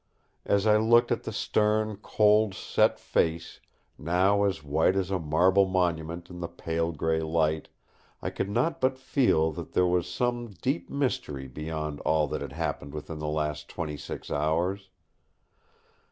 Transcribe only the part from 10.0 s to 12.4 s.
some deep mystery beyond all